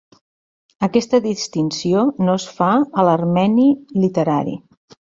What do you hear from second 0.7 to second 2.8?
Aquesta distinció no es fa